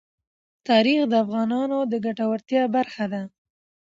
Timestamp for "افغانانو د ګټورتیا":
1.23-2.63